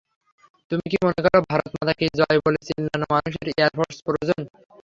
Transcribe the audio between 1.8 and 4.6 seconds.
কী জয় বলে চিল্লানো মানুষদের এয়ারফোর্সে প্রয়োজন?